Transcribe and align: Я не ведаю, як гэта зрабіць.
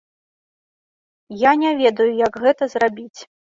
Я 1.49 1.53
не 1.65 1.71
ведаю, 1.83 2.09
як 2.25 2.43
гэта 2.47 2.63
зрабіць. 2.75 3.19